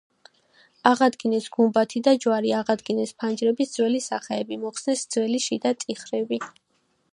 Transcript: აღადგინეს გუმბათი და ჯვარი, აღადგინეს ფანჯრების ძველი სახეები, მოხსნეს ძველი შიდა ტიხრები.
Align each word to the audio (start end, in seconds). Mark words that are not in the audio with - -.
აღადგინეს 0.91 1.49
გუმბათი 1.57 2.01
და 2.07 2.13
ჯვარი, 2.23 2.53
აღადგინეს 2.61 3.13
ფანჯრების 3.23 3.75
ძველი 3.77 4.01
სახეები, 4.09 4.57
მოხსნეს 4.65 5.07
ძველი 5.17 5.45
შიდა 5.49 5.77
ტიხრები. 5.85 6.45